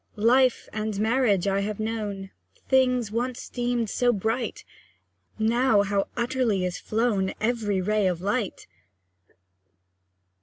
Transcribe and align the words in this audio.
Life 0.15 0.67
and 0.73 0.99
marriage 0.99 1.47
I 1.47 1.59
have 1.59 1.79
known. 1.79 2.31
Things 2.67 3.11
once 3.11 3.47
deemed 3.49 3.87
so 3.91 4.11
bright; 4.11 4.65
Now, 5.37 5.83
how 5.83 6.07
utterly 6.17 6.65
is 6.65 6.79
flown 6.79 7.35
Every 7.39 7.81
ray 7.81 8.07
of 8.07 8.19
light! 8.19 8.65